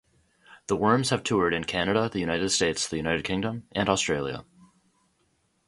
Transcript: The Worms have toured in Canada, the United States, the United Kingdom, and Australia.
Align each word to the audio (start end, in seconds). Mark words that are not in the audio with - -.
The 0.65 0.75
Worms 0.75 1.11
have 1.11 1.21
toured 1.21 1.53
in 1.53 1.63
Canada, 1.65 2.09
the 2.11 2.19
United 2.19 2.49
States, 2.49 2.87
the 2.89 2.97
United 2.97 3.23
Kingdom, 3.23 3.67
and 3.71 3.87
Australia. 3.87 4.43